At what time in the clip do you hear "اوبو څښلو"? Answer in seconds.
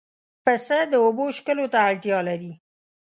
1.05-1.65